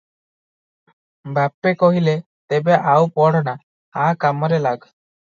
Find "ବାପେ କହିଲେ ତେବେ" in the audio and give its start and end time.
1.33-2.77